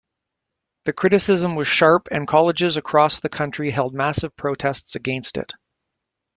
[0.85, 5.53] The criticism was sharp and colleges across the country held massive protests against it.